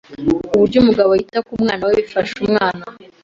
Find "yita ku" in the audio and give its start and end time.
1.19-1.51